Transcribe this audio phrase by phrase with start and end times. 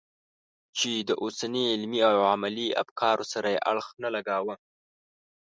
[0.77, 4.55] چې د اوسني علمي او عملي افکارو سره یې اړخ نه لګاوه.